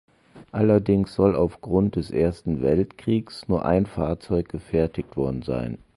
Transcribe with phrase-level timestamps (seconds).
[0.51, 5.77] Allerdings soll aufgrund des Ersten Weltkriegs nur ein Fahrzeug gefertigt worden sein.